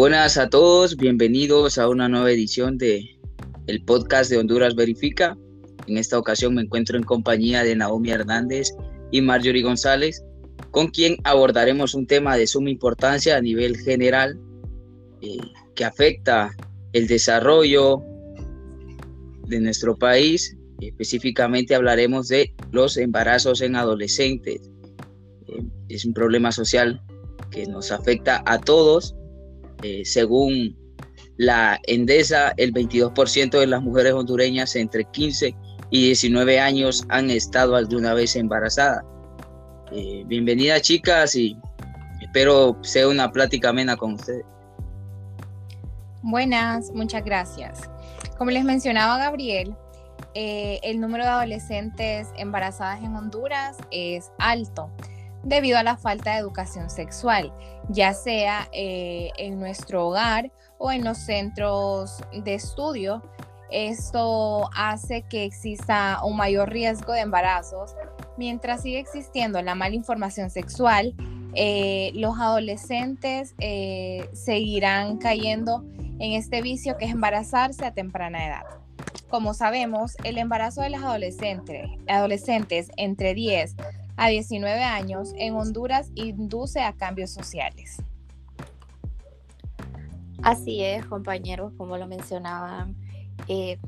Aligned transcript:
Buenas 0.00 0.38
a 0.38 0.48
todos, 0.48 0.96
bienvenidos 0.96 1.76
a 1.76 1.86
una 1.86 2.08
nueva 2.08 2.30
edición 2.30 2.78
de 2.78 3.18
el 3.66 3.84
podcast 3.84 4.30
de 4.30 4.38
Honduras 4.38 4.74
Verifica. 4.74 5.36
En 5.88 5.98
esta 5.98 6.18
ocasión 6.18 6.54
me 6.54 6.62
encuentro 6.62 6.96
en 6.96 7.02
compañía 7.02 7.64
de 7.64 7.76
Naomi 7.76 8.10
Hernández 8.10 8.70
y 9.10 9.20
Marjorie 9.20 9.62
González, 9.62 10.24
con 10.70 10.88
quien 10.88 11.18
abordaremos 11.24 11.92
un 11.92 12.06
tema 12.06 12.38
de 12.38 12.46
suma 12.46 12.70
importancia 12.70 13.36
a 13.36 13.42
nivel 13.42 13.76
general 13.76 14.40
eh, 15.20 15.36
que 15.74 15.84
afecta 15.84 16.56
el 16.94 17.06
desarrollo 17.06 18.02
de 19.48 19.60
nuestro 19.60 19.98
país. 19.98 20.56
Específicamente 20.80 21.74
hablaremos 21.74 22.28
de 22.28 22.54
los 22.72 22.96
embarazos 22.96 23.60
en 23.60 23.76
adolescentes. 23.76 24.62
Eh, 25.46 25.62
es 25.90 26.06
un 26.06 26.14
problema 26.14 26.52
social 26.52 27.02
que 27.50 27.66
nos 27.66 27.92
afecta 27.92 28.42
a 28.46 28.58
todos. 28.58 29.14
Eh, 29.82 30.04
según 30.04 30.76
la 31.36 31.80
Endesa, 31.86 32.52
el 32.56 32.72
22% 32.72 33.58
de 33.58 33.66
las 33.66 33.82
mujeres 33.82 34.12
hondureñas 34.12 34.76
entre 34.76 35.04
15 35.04 35.54
y 35.90 36.04
19 36.06 36.60
años 36.60 37.04
han 37.08 37.30
estado 37.30 37.76
alguna 37.76 38.12
vez 38.14 38.36
embarazadas. 38.36 39.02
Eh, 39.92 40.22
bienvenida 40.26 40.80
chicas 40.80 41.34
y 41.34 41.56
espero 42.20 42.76
sea 42.82 43.08
una 43.08 43.32
plática 43.32 43.70
amena 43.70 43.96
con 43.96 44.14
ustedes. 44.14 44.44
Buenas, 46.22 46.90
muchas 46.92 47.24
gracias. 47.24 47.80
Como 48.36 48.50
les 48.50 48.64
mencionaba 48.64 49.16
Gabriel, 49.16 49.74
eh, 50.34 50.78
el 50.82 51.00
número 51.00 51.24
de 51.24 51.30
adolescentes 51.30 52.28
embarazadas 52.36 53.02
en 53.02 53.16
Honduras 53.16 53.78
es 53.90 54.30
alto 54.38 54.90
debido 55.42 55.78
a 55.78 55.82
la 55.82 55.96
falta 55.96 56.32
de 56.32 56.38
educación 56.38 56.90
sexual, 56.90 57.52
ya 57.88 58.12
sea 58.12 58.68
eh, 58.72 59.30
en 59.38 59.58
nuestro 59.58 60.08
hogar 60.08 60.50
o 60.78 60.92
en 60.92 61.04
los 61.04 61.18
centros 61.18 62.22
de 62.32 62.54
estudio. 62.54 63.22
Esto 63.70 64.68
hace 64.74 65.22
que 65.22 65.44
exista 65.44 66.20
un 66.24 66.36
mayor 66.36 66.70
riesgo 66.70 67.12
de 67.12 67.20
embarazos. 67.20 67.94
Mientras 68.36 68.82
sigue 68.82 68.98
existiendo 68.98 69.62
la 69.62 69.74
mala 69.74 69.94
información 69.94 70.50
sexual, 70.50 71.14
eh, 71.54 72.10
los 72.14 72.38
adolescentes 72.38 73.54
eh, 73.58 74.28
seguirán 74.32 75.18
cayendo 75.18 75.84
en 76.18 76.32
este 76.32 76.62
vicio 76.62 76.96
que 76.96 77.06
es 77.06 77.12
embarazarse 77.12 77.84
a 77.84 77.94
temprana 77.94 78.46
edad. 78.46 78.64
Como 79.28 79.54
sabemos, 79.54 80.16
el 80.24 80.38
embarazo 80.38 80.82
de 80.82 80.90
los 80.90 81.02
adolescentes, 81.02 81.88
adolescentes 82.08 82.90
entre 82.96 83.34
10 83.34 83.76
a 84.20 84.28
19 84.28 84.82
años 84.84 85.32
en 85.38 85.54
Honduras 85.54 86.10
induce 86.14 86.82
a 86.82 86.92
cambios 86.92 87.30
sociales. 87.30 88.02
Así 90.42 90.82
es, 90.82 91.06
compañeros, 91.06 91.72
como 91.78 91.96
lo 91.96 92.06
mencionaban, 92.06 92.96
eh, 93.48 93.78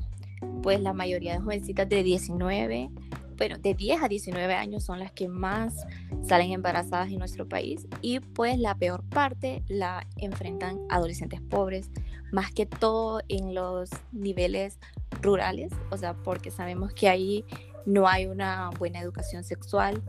pues 0.63 0.81
la 0.81 0.91
mayoría 0.91 1.33
de 1.33 1.39
jovencitas 1.39 1.87
de 1.87 2.01
19, 2.01 2.89
bueno, 3.37 3.59
de 3.59 3.75
10 3.75 4.01
a 4.01 4.07
19 4.07 4.55
años 4.55 4.83
son 4.83 4.97
las 4.97 5.11
que 5.11 5.27
más 5.27 5.85
salen 6.27 6.51
embarazadas 6.51 7.11
en 7.11 7.19
nuestro 7.19 7.47
país 7.47 7.85
y 8.01 8.19
pues 8.19 8.57
la 8.57 8.73
peor 8.73 9.03
parte 9.03 9.61
la 9.67 10.07
enfrentan 10.17 10.79
adolescentes 10.89 11.41
pobres, 11.41 11.91
más 12.31 12.51
que 12.51 12.65
todo 12.65 13.21
en 13.29 13.53
los 13.53 13.91
niveles 14.11 14.79
rurales, 15.21 15.71
o 15.91 15.97
sea, 15.97 16.15
porque 16.15 16.49
sabemos 16.49 16.91
que 16.91 17.07
ahí 17.07 17.45
no 17.85 18.07
hay 18.07 18.25
una 18.25 18.71
buena 18.79 18.99
educación 18.99 19.43
sexual, 19.43 20.01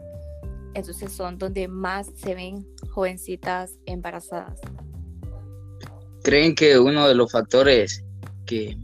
entonces 0.74 1.12
son 1.12 1.38
donde 1.38 1.68
más 1.68 2.08
se 2.16 2.34
ven 2.34 2.66
jovencitas 2.90 3.78
embarazadas. 3.86 4.60
¿Creen 6.22 6.54
que 6.54 6.78
uno 6.78 7.06
de 7.06 7.14
los 7.14 7.30
factores 7.30 8.04
que, 8.46 8.76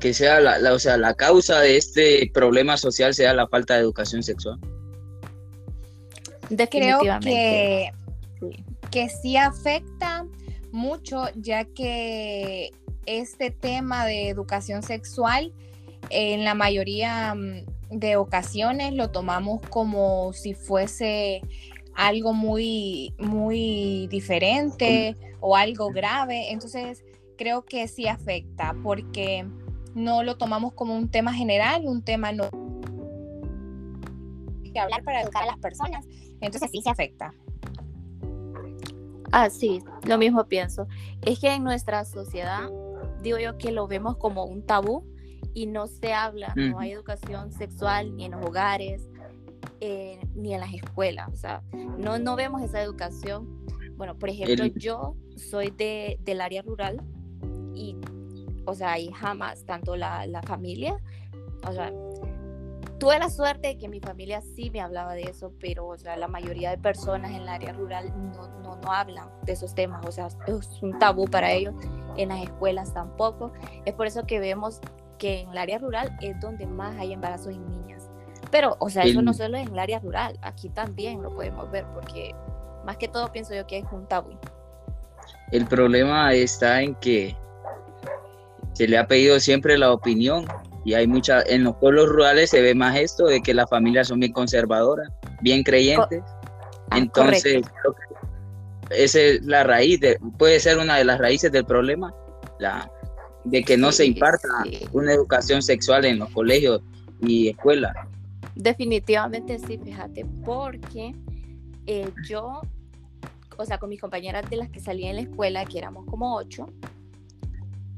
que 0.00 0.14
sea 0.14 0.40
la, 0.40 0.72
o 0.72 0.78
sea, 0.78 0.96
la 0.96 1.14
causa 1.14 1.60
de 1.60 1.76
este 1.76 2.30
problema 2.32 2.76
social 2.76 3.14
sea 3.14 3.34
la 3.34 3.48
falta 3.48 3.74
de 3.74 3.80
educación 3.80 4.22
sexual? 4.22 4.58
Creo 6.70 7.00
que, 7.20 7.90
que 8.90 9.08
sí 9.08 9.36
afecta 9.36 10.26
mucho, 10.72 11.24
ya 11.36 11.64
que 11.64 12.72
este 13.06 13.50
tema 13.50 14.04
de 14.06 14.28
educación 14.28 14.82
sexual 14.82 15.52
en 16.10 16.44
la 16.44 16.54
mayoría 16.54 17.34
mm, 17.34 17.64
de 17.98 18.16
ocasiones 18.16 18.92
lo 18.92 19.10
tomamos 19.10 19.60
como 19.70 20.32
si 20.32 20.54
fuese 20.54 21.42
algo 21.94 22.32
muy, 22.32 23.14
muy 23.18 24.08
diferente 24.08 25.16
o 25.40 25.56
algo 25.56 25.90
grave. 25.90 26.50
Entonces, 26.50 27.04
creo 27.36 27.64
que 27.64 27.88
sí 27.88 28.06
afecta 28.08 28.74
porque 28.82 29.46
no 29.94 30.22
lo 30.22 30.36
tomamos 30.36 30.72
como 30.74 30.96
un 30.96 31.08
tema 31.08 31.32
general, 31.32 31.82
un 31.86 32.02
tema 32.02 32.32
no 32.32 32.48
que 34.74 34.80
hablar 34.80 35.02
para 35.04 35.22
educar 35.22 35.44
a 35.44 35.46
las 35.46 35.58
personas. 35.58 36.04
Entonces 36.40 36.70
sí 36.70 36.82
se 36.82 36.90
afecta. 36.90 37.32
Ah, 39.32 39.48
sí, 39.48 39.82
lo 40.04 40.18
mismo 40.18 40.44
pienso. 40.44 40.86
Es 41.22 41.40
que 41.40 41.52
en 41.52 41.64
nuestra 41.64 42.04
sociedad, 42.04 42.68
digo 43.22 43.38
yo 43.38 43.56
que 43.56 43.72
lo 43.72 43.86
vemos 43.86 44.16
como 44.16 44.44
un 44.44 44.66
tabú 44.66 45.06
y 45.54 45.66
no 45.66 45.86
se 45.86 46.12
habla, 46.12 46.52
no 46.56 46.80
hay 46.80 46.90
educación 46.90 47.52
sexual 47.52 48.14
ni 48.16 48.24
en 48.24 48.32
los 48.32 48.44
hogares, 48.44 49.08
eh, 49.80 50.18
ni 50.34 50.52
en 50.52 50.60
las 50.60 50.74
escuelas, 50.74 51.28
o 51.32 51.36
sea, 51.36 51.62
no, 51.72 52.18
no 52.18 52.36
vemos 52.36 52.60
esa 52.62 52.82
educación. 52.82 53.64
Bueno, 53.96 54.18
por 54.18 54.28
ejemplo, 54.28 54.66
yo 54.66 55.16
soy 55.36 55.70
de, 55.70 56.18
del 56.22 56.40
área 56.40 56.62
rural 56.62 57.00
y, 57.72 57.96
o 58.66 58.74
sea, 58.74 58.98
y 58.98 59.12
jamás, 59.12 59.64
tanto 59.64 59.96
la, 59.96 60.26
la 60.26 60.42
familia, 60.42 60.96
o 61.66 61.72
sea, 61.72 61.92
tuve 62.98 63.18
la 63.18 63.30
suerte 63.30 63.68
de 63.68 63.78
que 63.78 63.88
mi 63.88 64.00
familia 64.00 64.40
sí 64.40 64.70
me 64.70 64.80
hablaba 64.80 65.14
de 65.14 65.22
eso, 65.22 65.52
pero 65.60 65.86
o 65.86 65.96
sea, 65.96 66.16
la 66.16 66.26
mayoría 66.26 66.70
de 66.70 66.78
personas 66.78 67.30
en 67.30 67.42
el 67.42 67.48
área 67.48 67.72
rural 67.72 68.12
no, 68.32 68.48
no, 68.60 68.76
no, 68.76 68.92
hablan 68.92 69.28
de 69.42 69.52
esos 69.52 69.74
temas, 69.74 70.04
o 70.06 70.10
sea, 70.10 70.28
es 70.46 70.82
un 70.82 70.98
tabú 70.98 71.26
para 71.26 71.52
ellos, 71.52 71.74
en 72.16 72.30
las 72.30 72.42
escuelas 72.42 72.92
tampoco. 72.92 73.52
Es 73.84 73.94
por 73.94 74.06
eso 74.06 74.26
que 74.26 74.40
vemos 74.40 74.80
que 75.18 75.40
en 75.40 75.50
el 75.50 75.58
área 75.58 75.78
rural 75.78 76.16
es 76.20 76.38
donde 76.40 76.66
más 76.66 76.98
hay 76.98 77.12
embarazos 77.12 77.48
en 77.48 77.68
niñas. 77.68 78.08
Pero, 78.50 78.76
o 78.78 78.88
sea, 78.88 79.04
eso 79.04 79.22
no 79.22 79.34
solo 79.34 79.56
es 79.56 79.66
en 79.66 79.72
el 79.72 79.78
área 79.78 79.98
rural, 79.98 80.38
aquí 80.42 80.68
también 80.68 81.22
lo 81.22 81.34
podemos 81.34 81.70
ver, 81.70 81.84
porque 81.94 82.34
más 82.84 82.96
que 82.96 83.08
todo 83.08 83.32
pienso 83.32 83.54
yo 83.54 83.66
que 83.66 83.78
es 83.78 83.84
un 83.90 84.06
tabú. 84.06 84.30
El 85.50 85.66
problema 85.66 86.32
está 86.34 86.82
en 86.82 86.94
que 86.96 87.36
se 88.74 88.86
le 88.86 88.98
ha 88.98 89.06
pedido 89.06 89.40
siempre 89.40 89.78
la 89.78 89.92
opinión 89.92 90.46
y 90.84 90.94
hay 90.94 91.06
mucha, 91.06 91.42
en 91.46 91.64
los 91.64 91.74
pueblos 91.76 92.08
rurales 92.08 92.50
se 92.50 92.60
ve 92.60 92.74
más 92.74 92.96
esto 92.96 93.26
de 93.26 93.40
que 93.40 93.54
las 93.54 93.68
familias 93.70 94.08
son 94.08 94.20
bien 94.20 94.32
conservadoras, 94.32 95.08
bien 95.40 95.62
creyentes. 95.62 96.22
Ah, 96.90 96.98
Entonces, 96.98 97.62
esa 98.90 99.20
es 99.20 99.42
la 99.44 99.64
raíz, 99.64 100.00
de, 100.00 100.18
puede 100.38 100.60
ser 100.60 100.78
una 100.78 100.96
de 100.96 101.04
las 101.04 101.18
raíces 101.18 101.50
del 101.50 101.64
problema, 101.64 102.14
la, 102.58 102.90
de 103.44 103.62
que 103.62 103.76
no 103.76 103.92
se 103.92 104.06
imparta 104.06 104.48
una 104.92 105.12
educación 105.12 105.62
sexual 105.62 106.04
en 106.04 106.18
los 106.18 106.30
colegios 106.30 106.80
y 107.20 107.48
escuelas. 107.48 107.94
Definitivamente 108.54 109.58
sí, 109.58 109.78
fíjate, 109.78 110.24
porque 110.44 111.14
eh, 111.86 112.10
yo, 112.26 112.62
o 113.56 113.64
sea, 113.64 113.78
con 113.78 113.90
mis 113.90 114.00
compañeras 114.00 114.48
de 114.48 114.56
las 114.56 114.68
que 114.70 114.80
salí 114.80 115.04
en 115.04 115.16
la 115.16 115.22
escuela, 115.22 115.64
que 115.64 115.78
éramos 115.78 116.06
como 116.06 116.34
ocho, 116.36 116.66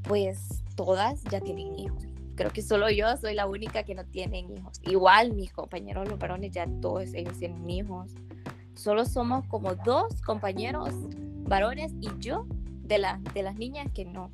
pues 0.03 0.63
todas 0.75 1.23
ya 1.25 1.39
tienen 1.41 1.77
hijos. 1.79 2.03
Creo 2.35 2.51
que 2.51 2.61
solo 2.61 2.89
yo 2.89 3.17
soy 3.17 3.33
la 3.33 3.47
única 3.47 3.83
que 3.83 3.95
no 3.95 4.05
tienen 4.05 4.55
hijos. 4.55 4.79
Igual 4.83 5.33
mis 5.33 5.51
compañeros, 5.51 6.07
los 6.07 6.19
varones, 6.19 6.51
ya 6.51 6.67
todos 6.81 7.13
ellos 7.13 7.37
tienen 7.39 7.67
hijos. 7.69 8.11
Solo 8.75 9.05
somos 9.05 9.45
como 9.47 9.73
dos 9.73 10.21
compañeros 10.21 10.93
varones 11.47 11.93
y 11.99 12.09
yo 12.19 12.45
de, 12.83 12.99
la, 12.99 13.19
de 13.33 13.41
las 13.41 13.55
niñas 13.55 13.87
que 13.93 14.05
no, 14.05 14.31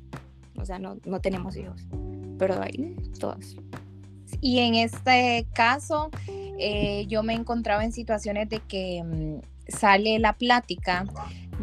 o 0.56 0.64
sea, 0.64 0.78
no, 0.78 0.96
no 1.04 1.20
tenemos 1.20 1.56
hijos, 1.56 1.82
pero 2.38 2.60
ahí 2.62 2.96
todas. 3.18 3.56
Y 4.40 4.58
en 4.58 4.74
este 4.74 5.46
caso, 5.54 6.10
eh, 6.58 7.06
yo 7.08 7.22
me 7.22 7.34
encontraba 7.34 7.84
en 7.84 7.92
situaciones 7.92 8.48
de 8.48 8.60
que 8.60 9.02
mm, 9.02 9.40
sale 9.68 10.18
la 10.18 10.34
plática 10.34 11.06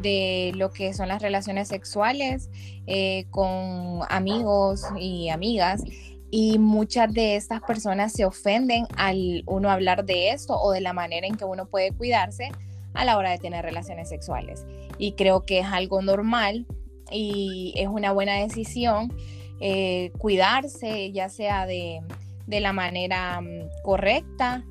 de 0.02 0.52
lo 0.56 0.72
que 0.72 0.94
son 0.94 1.10
las 1.10 1.22
relaciones 1.22 1.68
sexuales 1.68 2.50
eh, 2.88 3.26
con 3.30 4.02
amigos 4.10 4.86
y 4.98 5.30
amigas 5.30 5.84
y 6.32 6.60
muchas 6.60 7.14
de 7.14 7.36
estas 7.36 7.62
personas 7.62 8.14
se 8.14 8.24
ofenden 8.24 8.88
al 8.96 9.44
uno 9.48 9.70
hablar 9.70 10.06
de 10.06 10.30
esto 10.30 10.58
o 10.60 10.72
de 10.72 10.80
la 10.80 10.94
manera 10.94 11.28
en 11.28 11.36
que 11.36 11.44
uno 11.44 11.66
puede 11.66 11.92
cuidarse 11.92 12.52
a 12.94 13.06
la 13.06 13.18
hora 13.18 13.32
de 13.32 13.38
tener 13.38 13.66
relaciones 13.66 14.10
sexuales. 14.10 14.66
Y 14.98 15.14
creo 15.14 15.46
que 15.46 15.60
es 15.60 15.68
algo 15.68 16.02
normal 16.02 16.66
y 17.12 17.74
es 17.75 17.88
una 17.88 18.12
buena 18.12 18.36
decisión 18.36 19.12
eh, 19.63 20.12
cuidarse, 20.18 21.12
ya 21.12 21.30
sea 21.30 21.68
de, 21.68 22.02
la 22.48 22.74
manera 22.74 23.40
mm, 23.40 23.69
correcta 23.84 24.66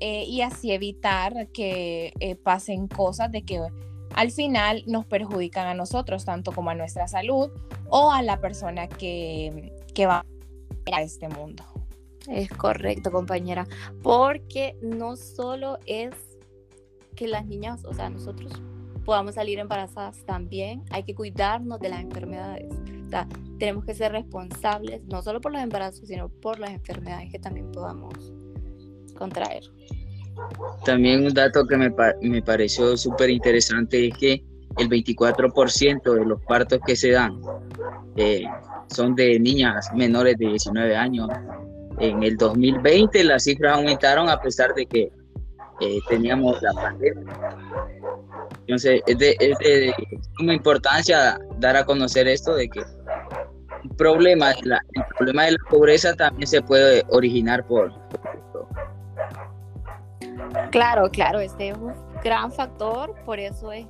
eh, 0.00 0.24
y 0.24 0.40
así 0.40 0.72
evitar 0.72 1.46
que 1.52 2.12
eh, 2.18 2.34
pasen 2.34 2.88
cosas 2.88 3.30
de 3.30 3.42
que 3.42 3.60
al 4.14 4.30
final 4.32 4.82
nos 4.88 5.06
perjudican 5.06 5.68
a 5.68 5.74
nosotros, 5.74 6.24
tanto 6.24 6.50
como 6.50 6.70
a 6.70 6.74
nuestra 6.74 7.06
salud 7.06 7.50
o 7.88 8.10
a 8.10 8.20
la 8.22 8.40
persona 8.40 8.88
que, 8.88 9.72
que 9.94 10.06
va 10.06 10.26
a 10.92 11.02
este 11.02 11.28
mundo. 11.28 11.62
Es 12.28 12.50
correcto, 12.50 13.12
compañera, 13.12 13.68
porque 14.02 14.76
no 14.82 15.14
solo 15.14 15.78
es 15.86 16.10
que 17.14 17.28
las 17.28 17.46
niñas, 17.46 17.84
o 17.84 17.94
sea, 17.94 18.10
nosotros 18.10 18.60
podamos 19.04 19.34
salir 19.34 19.58
embarazadas 19.58 20.24
también, 20.24 20.84
hay 20.90 21.02
que 21.02 21.14
cuidarnos 21.14 21.80
de 21.80 21.88
las 21.88 22.00
enfermedades. 22.00 22.72
O 23.06 23.10
sea, 23.10 23.28
tenemos 23.58 23.84
que 23.84 23.94
ser 23.94 24.12
responsables 24.12 25.04
no 25.04 25.22
solo 25.22 25.40
por 25.40 25.52
los 25.52 25.62
embarazos, 25.62 26.08
sino 26.08 26.28
por 26.28 26.58
las 26.58 26.70
enfermedades 26.70 27.30
que 27.30 27.38
también 27.38 27.70
podamos 27.72 28.32
contraer. 29.16 29.64
También 30.84 31.26
un 31.26 31.34
dato 31.34 31.66
que 31.66 31.76
me, 31.76 31.92
me 32.22 32.42
pareció 32.42 32.96
súper 32.96 33.30
interesante 33.30 34.08
es 34.08 34.16
que 34.16 34.44
el 34.78 34.88
24% 34.88 36.14
de 36.14 36.24
los 36.24 36.40
partos 36.44 36.80
que 36.86 36.96
se 36.96 37.10
dan 37.10 37.40
eh, 38.16 38.44
son 38.88 39.14
de 39.14 39.38
niñas 39.38 39.90
menores 39.94 40.38
de 40.38 40.48
19 40.48 40.96
años. 40.96 41.28
En 41.98 42.22
el 42.22 42.36
2020 42.36 43.24
las 43.24 43.44
cifras 43.44 43.76
aumentaron 43.76 44.28
a 44.28 44.40
pesar 44.40 44.74
de 44.74 44.86
que 44.86 45.12
eh, 45.80 45.98
teníamos 46.08 46.60
la 46.62 46.72
pandemia. 46.72 47.24
Entonces, 48.72 49.02
es 49.06 49.18
de, 49.18 49.36
de 49.38 50.54
importancia 50.54 51.38
dar 51.58 51.76
a 51.76 51.84
conocer 51.84 52.26
esto 52.26 52.54
de 52.54 52.70
que 52.70 52.80
el 52.80 53.90
problema, 53.98 54.52
la, 54.62 54.80
el 54.94 55.04
problema 55.14 55.44
de 55.44 55.52
la 55.52 55.58
pobreza 55.68 56.14
también 56.14 56.46
se 56.46 56.62
puede 56.62 57.04
originar 57.10 57.66
por, 57.66 57.92
Claro, 60.70 61.10
claro, 61.10 61.40
este 61.40 61.68
es 61.68 61.76
un 61.76 61.92
gran 62.24 62.50
factor, 62.50 63.14
por 63.26 63.38
eso 63.38 63.72
es 63.72 63.86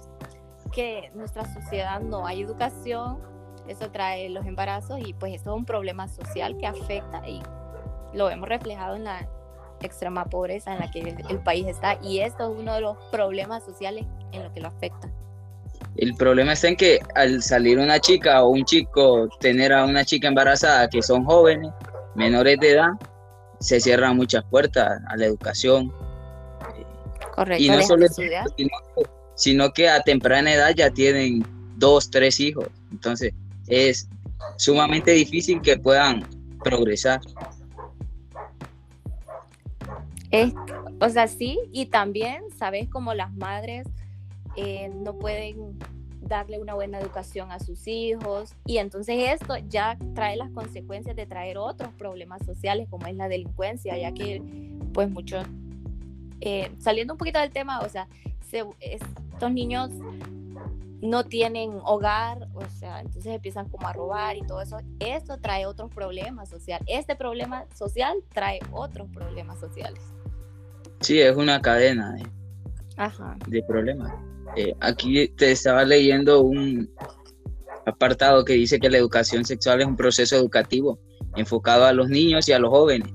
que 0.73 1.13
nuestra 1.15 1.45
sociedad 1.55 2.01
no 2.01 2.27
hay 2.27 2.43
educación, 2.43 3.21
eso 3.69 3.89
trae 3.93 4.31
los 4.31 4.45
embarazos 4.47 4.99
y 4.99 5.15
pues 5.15 5.35
eso 5.35 5.51
es 5.53 5.57
un 5.59 5.65
problema 5.65 6.09
social 6.09 6.57
que 6.59 6.67
afecta 6.67 7.23
y 7.29 7.41
lo 8.15 8.29
hemos 8.31 8.49
reflejado 8.49 8.97
en 8.97 9.05
la 9.05 9.29
extrema 9.85 10.25
pobreza 10.25 10.73
en 10.73 10.81
la 10.81 10.91
que 10.91 11.01
el, 11.29 11.39
país 11.41 11.67
está 11.67 11.99
y 12.03 12.21
esto 12.21 12.53
es 12.53 12.61
uno 12.61 12.75
de 12.75 12.81
los 12.81 12.97
problemas 13.11 13.65
sociales 13.65 14.05
en 14.33 14.45
lo 14.45 14.53
que 14.53 14.61
lo 14.61 14.69
afecta. 14.69 15.11
El 15.97 16.15
problema 16.15 16.53
está 16.53 16.69
en 16.69 16.77
que 16.77 17.01
al 17.15 17.43
salir 17.43 17.79
una 17.79 17.99
chica 17.99 18.43
o 18.45 18.51
un 18.51 18.65
chico 18.65 19.29
tener 19.41 19.73
a 19.73 19.85
una 19.85 20.05
chica 20.05 20.29
embarazada 20.29 20.89
que 20.89 21.03
son 21.03 21.25
jóvenes, 21.25 21.71
menores 22.15 22.59
de 22.61 22.71
edad, 22.71 22.91
se 23.61 23.81
cierran 23.81 24.17
muchas 24.17 24.45
puertas 24.45 25.01
a 25.07 25.17
la 25.17 25.27
educación, 25.27 25.93
Correcto. 27.35 27.63
Y 27.63 27.69
no 27.69 27.83
solo 27.83 28.07
eso, 28.07 28.23
sino, 29.35 29.73
que 29.73 29.89
a 29.89 30.03
temprana 30.03 30.53
edad 30.53 30.75
ya 30.77 30.91
tienen 30.91 31.45
dos, 31.77 32.11
tres 32.11 32.39
hijos. 32.41 32.69
Entonces 32.91 33.33
es 33.67 34.09
sumamente 34.57 35.13
difícil 35.13 35.61
que 35.63 35.79
puedan 35.79 36.27
progresar. 36.63 37.21
O 41.01 41.09
sea, 41.09 41.29
sí, 41.29 41.59
y 41.73 41.87
también, 41.87 42.45
¿sabes? 42.57 42.89
Como 42.89 43.15
las 43.15 43.33
madres 43.35 43.87
eh, 44.57 44.91
no 44.95 45.15
pueden 45.19 45.79
darle 46.21 46.59
una 46.59 46.75
buena 46.75 46.99
educación 46.99 47.51
a 47.51 47.59
sus 47.59 47.87
hijos 47.87 48.55
y 48.65 48.79
entonces 48.79 49.31
esto 49.31 49.57
ya 49.69 49.99
trae 50.15 50.37
las 50.37 50.51
consecuencias 50.51 51.17
de 51.17 51.27
traer 51.27 51.59
otros 51.59 51.91
problemas 51.95 52.45
sociales 52.47 52.89
como 52.89 53.07
es 53.07 53.17
la 53.17 53.29
delincuencia, 53.29 53.99
ya 53.99 54.13
que 54.13 54.41
pues 54.95 55.11
muchos 55.11 55.45
eh, 56.41 56.71
saliendo 56.79 57.15
un 57.15 57.19
poquito 57.19 57.39
del 57.39 57.51
tema, 57.51 57.81
o 57.81 57.89
sea, 57.89 58.09
estos 58.81 59.53
niños 59.53 59.91
no 61.01 61.25
tienen 61.25 61.81
hogar, 61.85 62.49
o 62.55 62.65
sea, 62.79 63.01
entonces 63.01 63.35
empiezan 63.35 63.69
como 63.69 63.89
a 63.89 63.93
robar 63.93 64.37
y 64.37 64.43
todo 64.43 64.61
eso. 64.61 64.79
Esto 65.01 65.39
trae 65.39 65.67
otros 65.67 65.91
problemas 65.91 66.49
sociales. 66.49 66.87
Este 66.89 67.17
problema 67.17 67.65
social 67.75 68.19
trae 68.33 68.61
otros 68.71 69.09
problemas 69.11 69.59
sociales. 69.59 70.01
Sí, 71.03 71.21
es 71.21 71.37
una 71.37 71.61
cadena 71.61 72.15
de, 73.49 73.63
problemas. 73.65 74.13
Eh, 74.57 74.75
aquí 74.81 75.29
te 75.29 75.53
estaba 75.53 75.85
leyendo 75.85 76.43
un 76.43 76.89
apartado 77.87 78.45
que 78.45 78.53
dice 78.53 78.79
que 78.79 78.89
la 78.89 78.99
educación 78.99 79.45
sexual 79.45 79.81
es 79.81 79.87
un 79.87 79.97
proceso 79.97 80.37
educativo 80.37 81.01
enfocado 81.37 81.87
a 81.87 81.93
los 81.93 82.09
niños 82.09 82.49
y 82.49 82.53
a 82.53 82.59
los 82.59 82.71
jóvenes. 82.71 83.09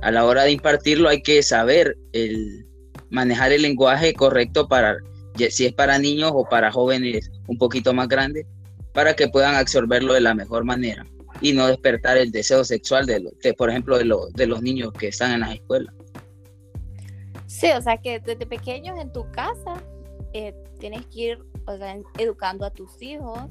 A 0.00 0.10
la 0.10 0.24
hora 0.24 0.44
de 0.44 0.52
impartirlo 0.52 1.08
hay 1.08 1.22
que 1.22 1.42
saber 1.42 1.96
el, 2.12 2.66
manejar 3.10 3.52
el 3.52 3.62
lenguaje 3.62 4.14
correcto 4.14 4.66
para, 4.66 4.96
si 5.50 5.66
es 5.66 5.72
para 5.74 5.98
niños 5.98 6.32
o 6.34 6.44
para 6.48 6.72
jóvenes 6.72 7.30
un 7.48 7.58
poquito 7.58 7.92
más 7.92 8.08
grandes, 8.08 8.46
para 8.94 9.14
que 9.14 9.28
puedan 9.28 9.56
absorberlo 9.56 10.14
de 10.14 10.20
la 10.22 10.34
mejor 10.34 10.64
manera 10.64 11.04
y 11.40 11.52
no 11.52 11.66
despertar 11.66 12.16
el 12.16 12.30
deseo 12.30 12.64
sexual 12.64 13.04
de, 13.04 13.54
por 13.54 13.68
ejemplo, 13.68 13.98
de, 13.98 14.10
de 14.34 14.46
los 14.46 14.62
niños 14.62 14.92
que 14.92 15.08
están 15.08 15.32
en 15.32 15.40
las 15.40 15.54
escuelas. 15.54 15.94
Sí, 17.46 17.70
o 17.72 17.80
sea 17.80 17.98
que 17.98 18.20
desde 18.20 18.46
pequeños 18.46 18.98
en 18.98 19.12
tu 19.12 19.30
casa 19.30 19.82
eh, 20.32 20.54
tienes 20.78 21.06
que 21.06 21.20
ir 21.20 21.44
educando 22.18 22.64
a 22.64 22.70
tus 22.70 23.00
hijos 23.02 23.44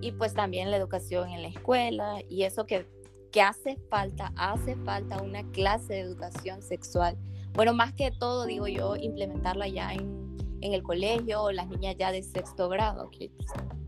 y 0.00 0.12
pues 0.12 0.34
también 0.34 0.70
la 0.70 0.76
educación 0.76 1.30
en 1.30 1.42
la 1.42 1.48
escuela 1.48 2.20
y 2.28 2.42
eso 2.42 2.66
que, 2.66 2.86
que 3.32 3.42
hace 3.42 3.76
falta, 3.90 4.32
hace 4.36 4.76
falta 4.76 5.22
una 5.22 5.42
clase 5.52 5.94
de 5.94 6.00
educación 6.00 6.62
sexual 6.62 7.16
bueno, 7.56 7.72
más 7.72 7.94
que 7.94 8.10
todo, 8.10 8.44
digo 8.44 8.68
yo, 8.68 8.96
implementarla 8.96 9.66
ya 9.66 9.94
en, 9.94 10.26
el 10.60 10.82
colegio, 10.82 11.52
las 11.52 11.68
niñas 11.68 11.96
ya 11.96 12.10
de 12.10 12.22
sexto 12.22 12.68
grado, 12.68 13.08
que 13.10 13.30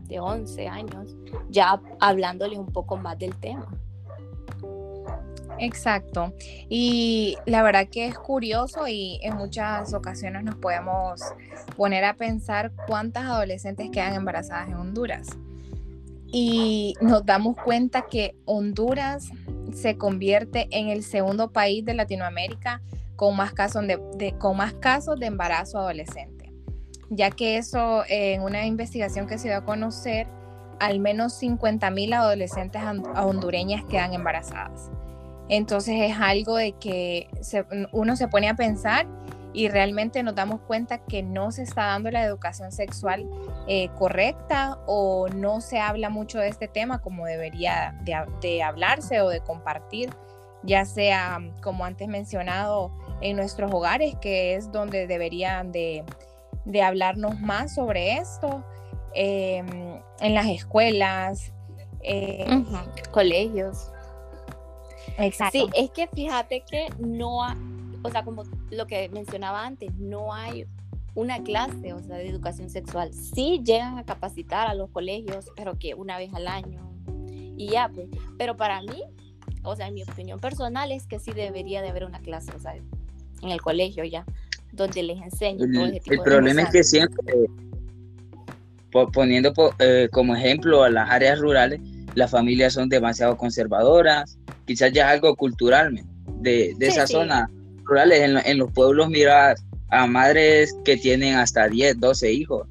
de 0.07 0.19
11 0.19 0.67
años, 0.67 1.15
ya 1.49 1.79
hablándoles 1.99 2.57
un 2.57 2.71
poco 2.71 2.95
más 2.95 3.19
del 3.19 3.35
tema. 3.35 3.67
Exacto. 5.59 6.33
Y 6.69 7.37
la 7.45 7.63
verdad 7.63 7.87
que 7.89 8.07
es 8.07 8.17
curioso 8.17 8.87
y 8.87 9.19
en 9.21 9.35
muchas 9.35 9.93
ocasiones 9.93 10.43
nos 10.43 10.55
podemos 10.55 11.21
poner 11.75 12.05
a 12.05 12.15
pensar 12.15 12.71
cuántas 12.87 13.25
adolescentes 13.25 13.89
quedan 13.91 14.15
embarazadas 14.15 14.69
en 14.69 14.75
Honduras. 14.75 15.27
Y 16.31 16.93
nos 17.01 17.25
damos 17.25 17.57
cuenta 17.57 18.03
que 18.03 18.35
Honduras 18.45 19.29
se 19.73 19.97
convierte 19.97 20.67
en 20.71 20.89
el 20.89 21.03
segundo 21.03 21.51
país 21.51 21.83
de 21.85 21.93
Latinoamérica 21.93 22.81
con 23.15 23.35
más 23.35 23.51
casos 23.53 23.85
de, 23.85 24.35
con 24.37 24.57
más 24.57 24.73
casos 24.73 25.19
de 25.19 25.25
embarazo 25.25 25.79
adolescente, 25.79 26.53
ya 27.09 27.31
que 27.31 27.57
eso 27.57 28.03
en 28.07 28.41
una 28.41 28.65
investigación 28.65 29.27
que 29.27 29.37
se 29.37 29.49
dio 29.49 29.57
a 29.57 29.65
conocer, 29.65 30.27
al 30.79 30.99
menos 30.99 31.33
50 31.33 31.89
mil 31.91 32.13
adolescentes 32.13 32.81
hondureñas 33.15 33.83
quedan 33.85 34.13
embarazadas. 34.13 34.89
Entonces 35.49 35.95
es 35.99 36.17
algo 36.19 36.55
de 36.55 36.73
que 36.73 37.27
uno 37.91 38.15
se 38.15 38.27
pone 38.27 38.47
a 38.47 38.55
pensar 38.55 39.07
y 39.51 39.67
realmente 39.67 40.21
nos 40.21 40.35
damos 40.35 40.61
cuenta 40.61 40.99
que 40.99 41.23
no 41.23 41.51
se 41.51 41.63
está 41.63 41.87
dando 41.87 42.11
la 42.11 42.23
educación 42.23 42.71
sexual 42.71 43.27
eh, 43.67 43.89
correcta 43.97 44.77
o 44.85 45.27
no 45.27 45.59
se 45.59 45.79
habla 45.79 46.09
mucho 46.09 46.37
de 46.37 46.49
este 46.49 46.67
tema 46.67 46.99
como 46.99 47.25
debería 47.25 47.99
de 48.03 48.63
hablarse 48.63 49.21
o 49.21 49.29
de 49.29 49.41
compartir, 49.41 50.11
ya 50.63 50.85
sea, 50.85 51.39
como 51.63 51.83
antes 51.83 52.07
mencionado, 52.07 52.91
en 53.21 53.35
nuestros 53.35 53.71
hogares, 53.73 54.15
que 54.21 54.55
es 54.55 54.71
donde 54.71 55.07
deberían 55.07 55.71
de, 55.71 56.03
hablarnos 56.83 57.39
más 57.39 57.73
sobre 57.73 58.17
esto, 58.17 58.63
em, 59.13 59.99
en 60.19 60.33
las 60.33 60.45
escuelas, 60.47 61.51
eh, 62.01 62.45
colegios. 63.11 63.91
Exacto. 65.17 65.57
Sí, 65.57 65.69
es 65.75 65.91
que 65.91 66.07
fíjate 66.07 66.63
que 66.69 66.87
no, 66.99 67.43
hay, 67.43 67.57
o 68.03 68.09
sea, 68.09 68.23
como 68.23 68.43
lo 68.71 68.87
que 68.87 69.09
mencionaba 69.09 69.65
antes, 69.65 69.93
no 69.95 70.33
hay 70.33 70.65
una 71.15 71.43
clase, 71.43 71.93
o 71.93 72.01
sea, 72.01 72.17
de 72.17 72.29
educación 72.29 72.69
sexual. 72.69 73.13
Sí 73.13 73.61
llegan 73.63 73.97
a 73.97 74.05
capacitar 74.05 74.67
a 74.67 74.73
los 74.73 74.89
colegios, 74.89 75.51
pero 75.55 75.77
que 75.77 75.93
una 75.93 76.17
vez 76.17 76.33
al 76.33 76.47
año 76.47 76.89
y 77.59 77.67
ya, 77.67 77.91
pues. 77.93 78.07
Pero 78.37 78.55
para 78.55 78.81
mí, 78.81 79.03
o 79.63 79.75
sea, 79.75 79.87
en 79.87 79.93
mi 79.93 80.03
opinión 80.03 80.39
personal 80.39 80.91
es 80.91 81.05
que 81.05 81.19
sí 81.19 81.31
debería 81.31 81.81
de 81.81 81.89
haber 81.89 82.05
una 82.05 82.19
clase, 82.19 82.51
o 82.55 82.59
sea, 82.59 82.75
en 82.75 83.49
el 83.49 83.61
colegio 83.61 84.03
ya, 84.05 84.25
donde 84.71 85.03
les 85.03 85.21
enseño 85.21 85.65
el, 85.65 85.73
todo 85.73 85.85
ese 85.85 85.99
tipo 85.99 86.13
El 86.13 86.21
problema 86.21 86.61
es 86.61 86.69
que 86.69 86.83
siempre, 86.83 87.35
poniendo 89.13 89.53
eh, 89.79 90.07
como 90.11 90.35
ejemplo 90.35 90.83
a 90.83 90.89
las 90.89 91.09
áreas 91.09 91.39
rurales, 91.39 91.81
las 92.15 92.31
familias 92.31 92.73
son 92.73 92.87
demasiado 92.87 93.37
conservadoras, 93.37 94.38
quizás 94.69 94.91
ya 94.93 95.07
es 95.07 95.13
algo 95.13 95.35
cultural 95.35 95.99
de, 96.41 96.75
de 96.77 96.87
esa 96.87 97.07
zona 97.07 97.49
rurales. 97.85 98.21
En, 98.21 98.37
en, 98.37 98.59
los 98.59 98.71
pueblos 98.71 99.09
miras 99.09 99.65
a 99.89 100.05
madres 100.05 100.77
que 100.85 100.95
tienen 100.95 101.37
hasta 101.37 101.67
10, 101.67 101.99
12 101.99 102.31
hijos. 102.31 102.67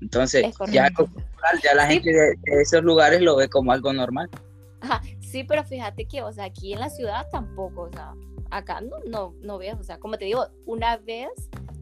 Entonces, 0.00 0.54
ya, 0.70 0.88
ya 1.64 1.74
la 1.74 1.86
gente 1.88 2.12
de, 2.12 2.36
esos 2.60 2.84
lugares 2.84 3.20
lo 3.20 3.34
ve 3.34 3.48
como 3.48 3.72
algo 3.72 3.92
normal. 3.92 4.30
sí, 5.20 5.42
pero 5.42 5.64
fíjate 5.64 6.06
que, 6.06 6.22
o 6.22 6.32
sea, 6.32 6.44
aquí 6.44 6.72
en 6.72 6.78
la 6.78 6.88
ciudad 6.88 7.26
tampoco, 7.32 7.82
o 7.82 7.90
sea, 7.90 8.12
acá 8.52 8.80
no, 8.80 8.98
no, 9.08 9.34
no 9.40 9.58
veo, 9.58 9.76
o 9.76 9.82
sea, 9.82 9.98
como 9.98 10.16
te 10.18 10.26
digo, 10.26 10.46
una 10.66 10.98
vez 10.98 11.30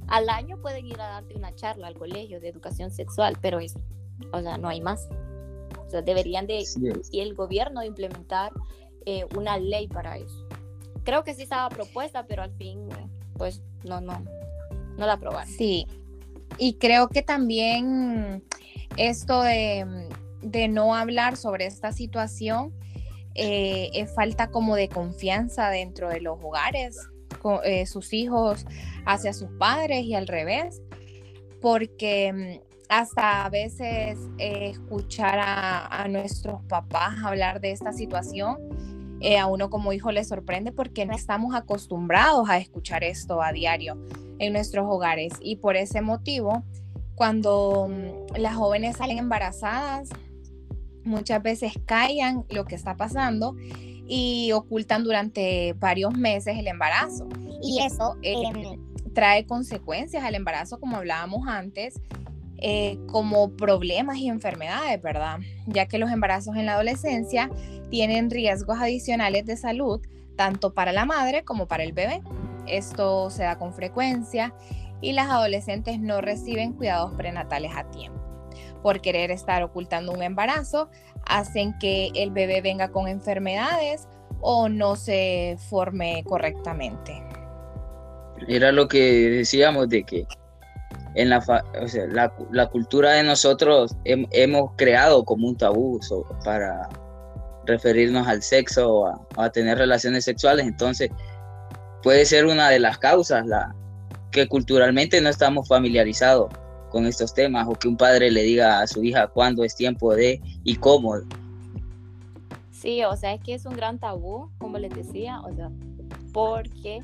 al 0.09 0.31
año 0.31 0.57
pueden 0.63 0.87
ir 0.87 0.99
a 0.99 1.09
darte 1.09 1.35
una 1.35 1.55
charla 1.55 1.89
al 1.89 1.95
colegio 1.95 2.41
de 2.41 2.49
educación 2.49 2.91
sexual, 2.91 3.37
pero 3.43 3.61
es, 3.61 3.75
o 4.33 4.41
sea, 4.41 4.57
no 4.57 4.71
hay 4.71 4.81
más. 4.81 5.11
O 5.87 5.91
sea, 5.91 6.01
deberían 6.01 6.47
de, 6.47 6.65
y 7.11 7.21
el 7.21 7.35
gobierno 7.35 7.85
implementar 7.85 8.51
eh, 9.07 9.27
una 9.37 9.59
ley 9.59 9.89
para 9.89 10.17
eso. 10.17 10.47
Creo 11.05 11.25
que 11.25 11.35
sí 11.35 11.43
estaba 11.43 11.69
propuesta, 11.69 12.27
pero 12.27 12.43
al 12.43 12.53
fin, 12.53 12.89
pues, 13.37 13.63
no, 13.85 14.01
no, 14.01 14.23
no 14.97 15.07
la 15.07 15.15
aprobaron. 15.15 15.53
Sí, 15.53 15.87
y 16.59 16.75
creo 16.75 17.09
que 17.09 17.23
también 17.23 18.45
esto 18.97 19.43
de, 19.43 20.09
de 20.43 20.69
no 20.69 20.95
hablar 20.95 21.37
sobre 21.37 21.67
esta 21.67 21.93
situación 21.93 22.73
eh, 23.35 23.91
es 23.95 24.15
falta 24.15 24.51
como 24.51 24.77
de 24.77 24.89
confianza 24.89 25.71
dentro 25.71 26.11
de 26.11 26.21
los 26.21 26.39
hogares, 26.43 26.99
con, 27.41 27.61
eh, 27.65 27.87
sus 27.87 28.13
hijos 28.13 28.67
hacia 29.07 29.33
sus 29.33 29.51
padres 29.59 30.05
y 30.05 30.15
al 30.15 30.27
revés, 30.27 30.83
porque 31.61 32.33
mm, 32.33 32.72
hasta 32.93 33.47
a 33.47 33.49
veces 33.49 34.19
eh, 34.37 34.69
escuchar 34.71 35.39
a, 35.41 36.07
nuestros 36.09 36.63
papás 36.65 37.15
hablar 37.25 37.61
de 37.61 37.71
esta 37.71 37.93
situación, 37.93 38.59
a 39.39 39.47
uno 39.47 39.71
como 39.71 39.93
hijo 39.93 40.11
le 40.13 40.25
sorprende 40.25 40.73
porque 40.73 41.07
no 41.07 41.15
estamos 41.15 41.55
acostumbrados 41.55 42.51
a 42.51 42.59
escuchar 42.59 43.03
esto 43.03 43.41
a 43.41 43.53
diario 43.53 43.97
en 44.39 44.53
nuestros 44.53 44.85
hogares 44.87 45.33
y 45.41 45.57
por 45.57 45.77
ese 45.77 46.03
motivo, 46.03 46.65
cuando 47.15 47.89
mm, 47.89 48.37
las 48.37 48.57
jóvenes 48.57 48.97
salen 48.99 49.19
embarazadas, 49.19 50.11
muchas 51.03 51.43
veces 51.43 51.73
callan 51.87 52.45
lo 52.51 52.67
que 52.67 52.75
está 52.75 52.97
pasando 52.97 53.57
y 54.07 54.53
ocultan 54.53 55.03
durante 55.03 55.73
varios 55.79 56.15
meses 56.15 56.59
el 56.59 56.67
embarazo. 56.67 57.27
Y 57.63 57.81
eso 57.81 58.19
eh, 58.21 58.77
trae 59.15 59.47
consecuencias 59.47 60.25
al 60.25 60.35
embarazo, 60.35 60.79
como 60.79 60.97
hablábamos 60.97 61.47
antes, 61.47 61.95
eh, 62.65 62.97
como 63.09 63.57
problemas 63.57 64.19
y 64.19 64.29
enfermedades, 64.29 65.03
¿verdad? 65.03 65.41
Ya 65.67 65.87
que 65.87 65.99
los 65.99 66.13
embarazos 66.13 66.57
en 66.57 66.67
la 66.67 66.75
adolescencia 66.75 67.51
tienen 67.91 68.31
riesgos 68.31 68.79
adicionales 68.79 69.45
de 69.47 69.57
salud, 69.57 70.01
tanto 70.37 70.73
para 70.73 70.93
la 70.93 71.05
madre 71.05 71.43
como 71.43 71.67
para 71.67 71.83
el 71.83 71.93
bebé. 71.93 72.23
Esto 72.69 73.31
se 73.31 73.43
da 73.43 73.59
con 73.59 73.75
frecuencia 73.75 74.55
y 75.01 75.13
las 75.13 75.29
adolescentes 75.29 75.99
no 75.99 76.21
reciben 76.21 76.75
cuidados 76.75 77.13
prenatales 77.15 77.73
a 77.75 77.91
tiempo 77.91 78.23
por 78.81 79.01
querer 79.01 79.31
estar 79.31 79.63
ocultando 79.63 80.13
un 80.13 80.23
embarazo, 80.23 80.89
hacen 81.25 81.77
que 81.79 82.11
el 82.15 82.31
bebé 82.31 82.61
venga 82.61 82.91
con 82.91 83.09
enfermedades 83.09 84.09
o 84.41 84.69
no 84.69 84.97
se 84.97 85.57
forme 85.71 86.23
correctamente. 86.27 87.23
Era 88.49 88.73
lo 88.73 88.89
que 88.89 89.01
decíamos 89.31 89.89
de 89.89 90.03
que 90.03 90.27
en 91.15 91.29
la, 91.29 91.43
la, 92.51 92.67
cultura 92.69 93.13
de 93.13 93.23
nosotros 93.23 93.95
hemos 94.05 94.71
creado 94.77 95.25
como 95.25 95.49
un 95.49 95.57
tabú 95.57 96.01
para 96.45 96.89
referirnos 97.67 98.27
al 98.27 98.43
sexo 98.43 98.93
o 98.95 99.27
a, 99.37 99.51
tener 99.51 99.79
relaciones 99.79 100.25
sexuales. 100.25 100.67
Entonces, 100.67 101.11
puede 102.03 102.25
ser 102.25 102.47
una 102.47 102.69
de 102.71 102.79
las 102.79 102.99
causas 102.99 103.47
la, 103.47 103.75
que 104.31 104.49
culturalmente 104.49 105.21
no 105.21 105.29
estamos 105.29 105.69
familiarizados 105.69 106.51
con 106.91 107.07
estos 107.07 107.33
temas 107.35 107.67
o 107.69 107.73
que 107.73 107.89
un 107.89 107.97
padre 107.97 108.31
le 108.31 108.43
diga 108.43 108.81
a 108.81 108.87
su 108.87 109.03
hija 109.03 109.27
cuándo 109.29 109.65
es 109.65 109.75
tiempo 109.75 110.15
de 110.15 110.41
y 110.65 110.77
cómo. 110.77 111.15
Sí, 112.71 113.05
o 113.05 113.17
sea, 113.17 113.35
es 113.35 113.41
que 113.41 113.55
es 113.55 113.65
un 113.65 113.75
gran 113.75 113.99
tabú, 113.99 114.51
como 114.59 114.79
les 114.79 114.93
decía, 114.95 115.41
o 115.41 115.55
sea, 115.55 115.71
porque 116.33 117.01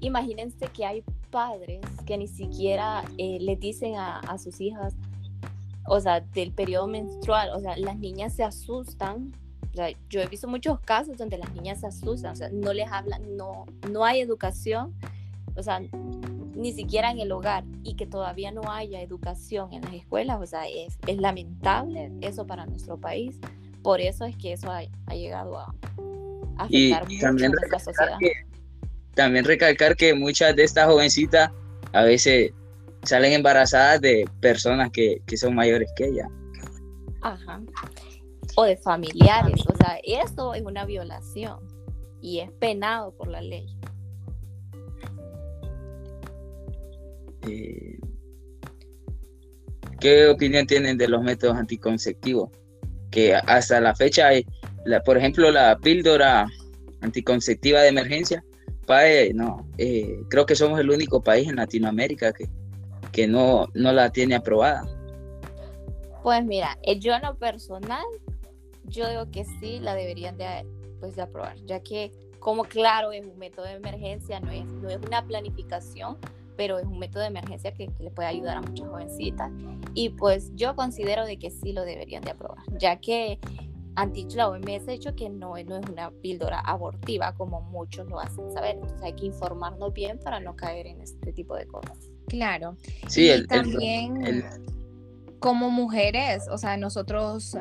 imagínense 0.00 0.66
que 0.68 0.86
hay 0.86 1.04
padres 1.34 1.80
que 2.06 2.16
ni 2.16 2.28
siquiera 2.28 3.04
eh, 3.18 3.38
le 3.40 3.56
dicen 3.56 3.96
a, 3.96 4.20
a, 4.20 4.38
sus 4.38 4.60
hijas, 4.60 4.94
o 5.84 5.98
sea, 5.98 6.20
del 6.20 6.52
periodo 6.52 6.86
menstrual, 6.86 7.50
o 7.52 7.60
sea, 7.60 7.76
las 7.76 7.98
niñas 7.98 8.34
se 8.34 8.44
asustan. 8.44 9.32
O 9.72 9.74
sea, 9.74 9.88
yo 10.08 10.20
he 10.20 10.28
visto 10.28 10.46
muchos 10.46 10.78
casos 10.78 11.16
donde 11.16 11.36
las 11.36 11.52
niñas 11.52 11.80
se 11.80 11.88
asustan, 11.88 12.34
o 12.34 12.36
sea, 12.36 12.50
no 12.50 12.72
les 12.72 12.88
hablan, 12.88 13.36
no, 13.36 13.66
no 13.90 14.04
hay 14.04 14.20
educación, 14.20 14.94
o 15.56 15.62
sea, 15.64 15.80
ni 16.54 16.72
siquiera 16.72 17.10
en 17.10 17.18
el 17.18 17.32
hogar 17.32 17.64
y 17.82 17.96
que 17.96 18.06
todavía 18.06 18.52
no 18.52 18.70
haya 18.70 19.00
educación 19.00 19.72
en 19.72 19.82
las 19.82 19.94
escuelas, 19.94 20.40
o 20.40 20.46
sea, 20.46 20.68
es, 20.68 20.96
es 21.08 21.18
lamentable 21.18 22.12
eso 22.20 22.46
para 22.46 22.64
nuestro 22.64 22.96
país. 22.96 23.40
Por 23.82 24.00
eso 24.00 24.24
es 24.24 24.36
que 24.36 24.52
eso 24.52 24.70
ha, 24.70 24.82
ha 25.06 25.14
llegado 25.16 25.58
a, 25.58 25.74
afectar 26.58 27.08
mucho 27.08 27.20
también 27.20 27.50
a 27.50 27.54
nuestra 27.56 27.78
sociedad. 27.80 28.18
También 29.14 29.44
recalcar 29.44 29.96
que 29.96 30.14
muchas 30.14 30.54
de 30.56 30.64
estas 30.64 30.86
jovencitas 30.86 31.50
a 31.92 32.02
veces 32.02 32.52
salen 33.02 33.32
embarazadas 33.32 34.00
de 34.00 34.28
personas 34.40 34.90
que, 34.90 35.22
que 35.26 35.36
son 35.36 35.54
mayores 35.54 35.90
que 35.96 36.06
ellas. 36.06 36.28
Ajá. 37.22 37.60
O 38.56 38.64
de 38.64 38.76
familiares, 38.76 39.60
o 39.66 39.76
sea, 39.76 39.98
eso 40.04 40.54
es 40.54 40.62
una 40.62 40.84
violación 40.84 41.58
y 42.20 42.40
es 42.40 42.50
penado 42.52 43.12
por 43.16 43.28
la 43.28 43.40
ley. 43.40 43.66
Eh, 47.48 47.98
¿Qué 50.00 50.28
opinión 50.28 50.66
tienen 50.66 50.98
de 50.98 51.08
los 51.08 51.22
métodos 51.22 51.56
anticonceptivos? 51.56 52.50
Que 53.10 53.34
hasta 53.34 53.80
la 53.80 53.94
fecha, 53.94 54.28
hay, 54.28 54.46
por 55.04 55.16
ejemplo, 55.16 55.50
la 55.50 55.78
píldora 55.78 56.46
anticonceptiva 57.00 57.80
de 57.80 57.88
emergencia, 57.88 58.44
no, 59.34 59.66
eh, 59.78 60.20
creo 60.28 60.46
que 60.46 60.54
somos 60.54 60.78
el 60.80 60.90
único 60.90 61.22
país 61.22 61.48
en 61.48 61.56
Latinoamérica 61.56 62.32
que, 62.32 62.48
que 63.12 63.26
no, 63.26 63.68
no 63.74 63.92
la 63.92 64.10
tiene 64.10 64.34
aprobada. 64.34 64.84
Pues 66.22 66.44
mira, 66.44 66.78
eh, 66.82 66.98
yo 66.98 67.14
en 67.14 67.22
lo 67.22 67.36
personal, 67.36 68.04
yo 68.84 69.08
digo 69.08 69.30
que 69.30 69.44
sí 69.44 69.78
la 69.80 69.94
deberían 69.94 70.36
de, 70.36 70.66
pues, 71.00 71.16
de 71.16 71.22
aprobar, 71.22 71.56
ya 71.66 71.80
que 71.80 72.10
como 72.40 72.64
claro 72.64 73.12
es 73.12 73.24
un 73.24 73.38
método 73.38 73.66
de 73.66 73.72
emergencia, 73.72 74.40
no 74.40 74.50
es, 74.50 74.64
no 74.66 74.88
es 74.88 74.98
una 74.98 75.26
planificación, 75.26 76.18
pero 76.56 76.78
es 76.78 76.84
un 76.84 76.98
método 76.98 77.22
de 77.22 77.28
emergencia 77.28 77.72
que, 77.72 77.90
le 77.98 78.10
puede 78.10 78.28
ayudar 78.28 78.58
a 78.58 78.60
muchas 78.60 78.88
jovencitas. 78.88 79.50
Y 79.94 80.10
pues 80.10 80.52
yo 80.54 80.76
considero 80.76 81.24
de 81.24 81.38
que 81.38 81.50
sí 81.50 81.72
lo 81.72 81.82
deberían 81.82 82.22
de 82.22 82.32
aprobar, 82.32 82.62
ya 82.78 82.96
que 82.96 83.38
antes 83.96 84.34
la 84.34 84.48
OMS 84.48 84.88
ha 84.88 84.92
dicho 84.92 85.14
que 85.14 85.28
no, 85.28 85.54
no 85.64 85.76
es 85.76 85.88
una 85.88 86.10
píldora 86.10 86.60
abortiva 86.60 87.34
como 87.34 87.60
muchos 87.62 88.08
lo 88.08 88.20
hacen 88.20 88.50
saber. 88.52 88.76
Entonces 88.76 89.02
hay 89.02 89.14
que 89.14 89.26
informarnos 89.26 89.92
bien 89.92 90.18
para 90.18 90.40
no 90.40 90.56
caer 90.56 90.86
en 90.86 91.00
este 91.00 91.32
tipo 91.32 91.56
de 91.56 91.66
cosas. 91.66 92.10
Claro. 92.28 92.76
Sí, 93.08 93.30
y 93.30 93.46
también 93.46 94.44
como 95.44 95.68
mujeres, 95.68 96.48
o 96.50 96.56
sea, 96.56 96.78
nosotros 96.78 97.54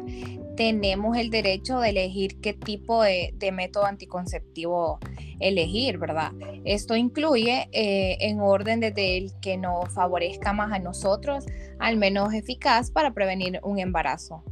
tenemos 0.56 1.18
el 1.18 1.30
derecho 1.30 1.82
de 1.82 1.90
elegir 1.90 2.40
qué 2.40 2.54
tipo 2.54 3.04
de, 3.04 3.34
método 3.52 3.86
anticonceptivo 3.86 5.00
elegir, 5.42 5.98
¿verdad? 5.98 6.32
Esto 6.64 6.96
incluye 6.96 7.68
eh, 7.74 8.16
en 8.22 8.40
orden 8.40 8.80
desde 8.80 9.18
el 9.18 9.34
que 9.42 9.58
nos 9.58 9.94
favorezca 9.94 10.54
más 10.54 10.72
a 10.72 10.80
nosotros, 10.80 11.46
al 11.78 11.98
menos 11.98 12.34
eficaz 12.34 12.90
para 12.90 13.14
prevenir 13.14 13.60
un 13.64 13.80
embarazo. 13.80 14.46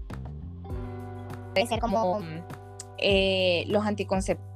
Puede 1.53 1.67
ser 1.67 1.79
como 1.79 2.20
eh, 2.98 3.65
los 3.67 3.86
anticonceptivos, 3.86 4.51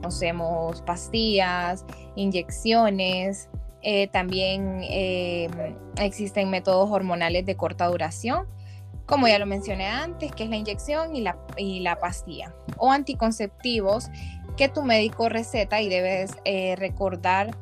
conocemos 0.00 0.82
pastillas, 0.82 1.84
inyecciones, 2.16 3.48
eh, 3.82 4.08
también 4.08 4.80
eh, 4.82 5.48
existen 5.98 6.50
métodos 6.50 6.90
hormonales 6.90 7.46
de 7.46 7.56
corta 7.56 7.86
duración, 7.86 8.46
como 9.06 9.26
ya 9.26 9.38
lo 9.38 9.46
mencioné 9.46 9.86
antes, 9.86 10.32
que 10.32 10.44
es 10.44 10.50
la 10.50 10.56
inyección 10.56 11.16
y 11.16 11.22
la, 11.22 11.38
y 11.56 11.80
la 11.80 11.98
pastilla, 11.98 12.54
o 12.76 12.90
anticonceptivos 12.90 14.10
que 14.56 14.68
tu 14.68 14.82
médico 14.82 15.28
receta 15.28 15.80
y 15.80 15.88
debes 15.88 16.32
eh, 16.44 16.76
recordar 16.76 17.56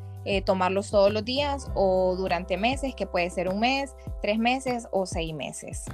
tomarlos 0.44 0.90
todos 0.90 1.10
los 1.10 1.24
días 1.24 1.70
o 1.74 2.14
durante 2.14 2.58
meses, 2.58 2.94
que 2.94 3.06
puede 3.06 3.30
ser 3.30 3.48
un 3.48 3.60
mes, 3.60 3.96
tres 4.20 4.38
meses 4.38 4.86
o 4.92 5.06
seis 5.06 5.32
meses. 5.32 5.86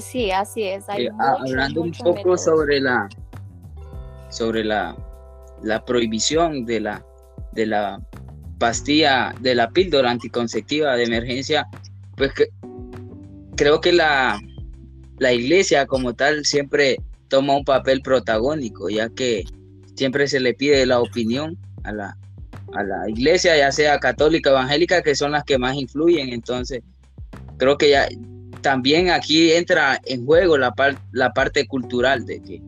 Sí, 0.00 0.30
así 0.30 0.64
es. 0.64 0.84
hablando 1.18 1.82
un 1.82 1.92
poco 1.92 2.36
sobre 2.36 2.80
la 2.80 3.08
sobre 4.28 4.64
la, 4.64 4.96
la 5.62 5.84
prohibición 5.84 6.64
de 6.64 6.80
la 6.80 7.04
de 7.52 7.66
la 7.66 8.00
pastilla 8.58 9.34
de 9.40 9.54
la 9.54 9.70
píldora 9.70 10.10
anticonceptiva 10.10 10.96
de 10.96 11.04
emergencia, 11.04 11.66
pues 12.16 12.32
que, 12.34 12.48
creo 13.56 13.80
que 13.80 13.92
la, 13.92 14.40
la 15.18 15.32
iglesia 15.32 15.86
como 15.86 16.14
tal 16.14 16.44
siempre 16.44 16.96
toma 17.28 17.56
un 17.56 17.64
papel 17.64 18.00
protagónico, 18.02 18.88
ya 18.88 19.08
que 19.08 19.44
siempre 19.94 20.26
se 20.28 20.40
le 20.40 20.54
pide 20.54 20.86
la 20.86 21.00
opinión 21.00 21.56
a 21.84 21.92
la, 21.92 22.16
a 22.74 22.82
la 22.82 23.08
iglesia, 23.08 23.56
ya 23.56 23.70
sea 23.70 23.98
católica, 23.98 24.50
evangélica, 24.50 25.02
que 25.02 25.14
son 25.14 25.32
las 25.32 25.44
que 25.44 25.58
más 25.58 25.76
influyen. 25.76 26.30
Entonces, 26.30 26.82
creo 27.58 27.78
que 27.78 27.90
ya 27.90 28.08
también 28.64 29.10
aquí 29.10 29.52
entra 29.52 30.00
en 30.06 30.24
juego 30.24 30.56
la, 30.56 30.74
la 31.12 31.34
parte 31.34 31.66
cultural 31.66 32.24
de 32.24 32.40
que 32.40 32.62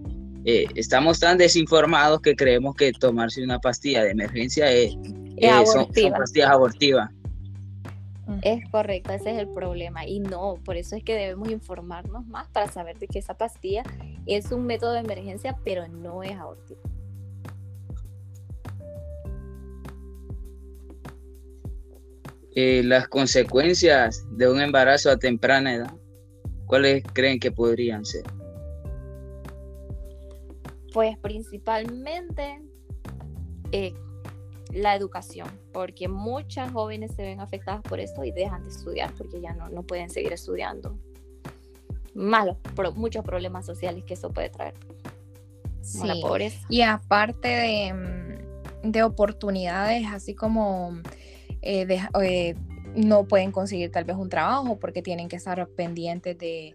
eh, 0.44 0.66
estamos 0.74 1.18
tan 1.18 1.38
desinformados 1.38 2.20
que 2.20 2.36
creemos 2.36 2.76
que 2.76 2.92
tomarse 2.92 3.42
una 3.42 3.58
pastilla 3.58 4.04
de 4.04 4.10
emergencia 4.10 4.70
es, 4.70 4.94
eh, 5.38 5.66
son, 5.66 5.88
pastillas 6.12 6.50
abortivas. 6.50 7.10
Es 8.42 8.62
correcto, 8.70 9.14
ese 9.14 9.30
es 9.30 9.38
el 9.38 9.48
problema. 9.48 10.06
Y 10.06 10.20
no, 10.20 10.58
por 10.66 10.76
eso 10.76 10.96
es 10.96 11.02
que 11.02 11.14
debemos 11.14 11.50
informarnos 11.50 12.26
más 12.26 12.46
para 12.48 12.70
saber 12.70 12.98
de 12.98 13.08
que 13.08 13.18
esa 13.18 13.38
pastilla 13.38 13.82
es 14.26 14.52
un 14.52 14.66
método 14.66 14.92
de 14.92 15.00
emergencia, 15.00 15.56
pero 15.64 15.88
no 15.88 16.22
es 16.22 16.32
abortiva. 16.32 16.80
Eh, 22.58 22.82
las 22.82 23.06
consecuencias 23.06 24.24
de 24.30 24.50
un 24.50 24.62
embarazo 24.62 25.10
a 25.10 25.18
temprana 25.18 25.74
edad, 25.74 25.94
¿cuáles 26.64 27.04
creen 27.12 27.38
que 27.38 27.52
podrían 27.52 28.02
ser? 28.06 28.22
Pues 30.94 31.18
principalmente 31.18 32.62
eh, 33.72 33.92
la 34.72 34.96
educación, 34.96 35.48
porque 35.70 36.08
muchas 36.08 36.72
jóvenes 36.72 37.14
se 37.14 37.24
ven 37.24 37.40
afectadas 37.40 37.82
por 37.82 38.00
esto 38.00 38.24
y 38.24 38.32
dejan 38.32 38.64
de 38.64 38.70
estudiar 38.70 39.12
porque 39.18 39.38
ya 39.38 39.52
no, 39.52 39.68
no 39.68 39.82
pueden 39.82 40.08
seguir 40.08 40.32
estudiando. 40.32 40.98
Malos, 42.14 42.56
muchos 42.94 43.22
problemas 43.22 43.66
sociales 43.66 44.02
que 44.04 44.14
eso 44.14 44.30
puede 44.30 44.48
traer. 44.48 44.72
Sí. 45.82 46.06
La 46.06 46.14
pobreza. 46.22 46.66
Y 46.70 46.80
aparte 46.80 47.48
de, 47.48 47.92
mm, 47.92 48.92
de 48.92 49.02
oportunidades, 49.02 50.06
así 50.10 50.34
como 50.34 51.02
eh, 51.66 52.00
eh, 52.22 52.54
no 52.94 53.26
pueden 53.26 53.50
conseguir 53.50 53.90
tal 53.90 54.04
vez 54.04 54.16
un 54.16 54.28
trabajo 54.28 54.78
porque 54.78 55.02
tienen 55.02 55.28
que 55.28 55.36
estar 55.36 55.66
pendientes 55.68 56.38
de, 56.38 56.74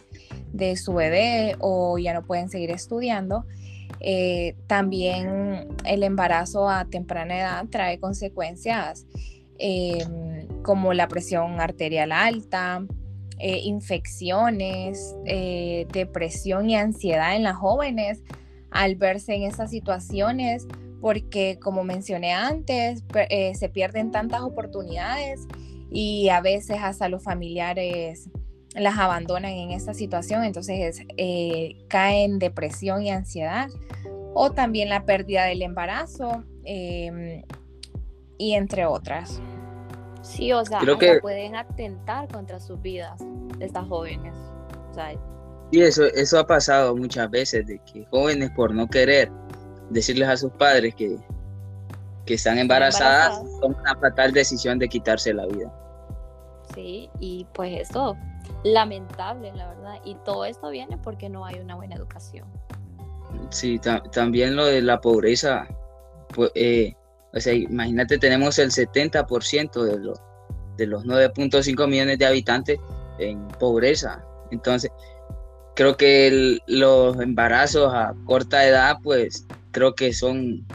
de 0.52 0.76
su 0.76 0.94
bebé 0.94 1.56
o 1.60 1.98
ya 1.98 2.14
no 2.14 2.24
pueden 2.24 2.50
seguir 2.50 2.72
estudiando. 2.72 3.46
Eh, 4.00 4.56
también 4.68 5.70
el 5.86 6.04
embarazo 6.04 6.70
a 6.70 6.86
temprana 6.86 7.40
edad 7.40 7.66
trae 7.70 8.00
consecuencias 8.00 9.06
como 10.64 10.94
la 10.94 11.08
presión 11.08 11.62
arterial 11.62 12.12
alta, 12.12 12.84
infecciones, 13.40 15.16
depresión 15.94 16.68
y 16.68 16.76
ansiedad 16.76 17.36
en 17.36 17.44
las 17.44 17.58
jóvenes 17.58 18.24
al 18.72 18.96
verse 18.96 19.36
en 19.36 19.44
esas 19.44 19.70
situaciones, 19.70 20.66
porque 21.02 21.58
como 21.60 21.84
mencioné 21.84 22.34
antes, 22.34 23.04
se 23.54 23.70
pierden 23.70 24.12
tantas 24.12 24.42
oportunidades 24.42 25.48
y 25.92 26.30
a 26.30 26.40
veces 26.40 26.78
hasta 26.82 27.10
los 27.10 27.24
familiares 27.24 28.30
las 28.76 28.98
abandonan 28.98 29.52
en 29.52 29.72
esta 29.72 29.94
situación, 29.94 30.44
entonces 30.44 31.02
eh, 31.18 31.76
caen 31.90 32.40
depresión 32.40 33.02
y 33.02 33.12
ansiedad, 33.12 33.70
o 34.34 34.52
también 34.52 34.88
la 34.88 35.06
pérdida 35.06 35.46
del 35.46 35.62
embarazo, 35.62 36.46
em, 36.64 37.44
y 38.38 38.54
entre 38.54 38.86
otras. 38.86 39.42
Sí, 40.22 40.54
o 40.54 40.64
sea, 40.64 40.80
Creo 40.80 40.98
que... 40.98 41.20
pueden 41.20 41.56
atentar 41.56 42.30
contra 42.30 42.60
sus 42.60 42.82
vidas 42.82 43.20
de 43.58 43.66
estas 43.66 43.88
jóvenes. 43.88 44.34
O 44.34 44.94
sí, 45.72 45.82
eso, 45.82 46.06
eso 46.06 46.40
ha 46.40 46.48
pasado 46.48 46.96
muchas 46.96 47.30
veces, 47.30 47.66
de 47.68 47.80
que 47.92 48.06
jóvenes 48.06 48.52
por 48.52 48.74
no 48.74 48.88
querer 48.88 49.30
decirles 49.92 50.30
a 50.30 50.38
sus 50.38 50.52
padres 50.52 50.96
que, 50.96 51.18
que 52.26 52.36
están 52.36 52.58
embarazadas, 52.58 53.42
toman 53.60 53.80
una 53.80 53.96
fatal 53.96 54.32
decisión 54.32 54.80
de 54.80 54.88
quitarse 54.88 55.34
la 55.34 55.46
vida. 55.46 55.74
Sí, 56.74 57.10
y 57.20 57.46
pues 57.54 57.90
eso 57.90 58.16
lamentable, 58.64 59.52
la 59.54 59.70
verdad. 59.70 59.96
Y 60.06 60.16
todo 60.26 60.46
esto 60.46 60.70
viene 60.70 60.98
porque 60.98 61.30
no 61.30 61.46
hay 61.46 61.60
una 61.60 61.76
buena 61.76 61.96
educación. 61.96 62.48
Sí, 63.50 63.80
también 64.12 64.56
lo 64.56 64.66
de 64.66 64.82
la 64.82 65.00
pobreza. 65.02 65.68
Pues, 66.34 66.52
eh, 66.56 66.94
o 67.34 67.40
sea, 67.40 67.54
imagínate, 67.54 68.18
tenemos 68.18 68.60
el 68.60 68.72
70% 68.72 69.84
de 69.84 70.00
los, 70.00 70.20
de 70.78 70.88
los 70.88 71.06
9.5 71.06 71.88
millones 71.88 72.20
de 72.20 72.26
habitantes 72.26 72.80
en 73.20 73.48
pobreza. 73.48 74.24
Entonces, 74.52 74.92
creo 75.76 75.96
que 75.96 76.58
los 76.68 77.20
embarazos 77.20 77.94
a 77.94 78.14
corta 78.26 78.66
edad, 78.66 78.98
pues 79.02 79.48
creo 79.72 79.96
que 79.96 80.14
son 80.14 80.66